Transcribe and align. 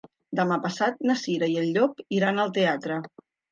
Demà 0.37 0.55
passat 0.63 0.97
na 1.09 1.17
Cira 1.25 1.51
i 1.53 1.59
en 1.65 1.69
Llop 1.77 2.03
iran 2.21 2.45
al 2.47 2.53
teatre. 2.59 3.01